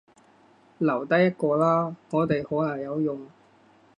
[0.79, 3.27] 留低一個啦，我哋可能有用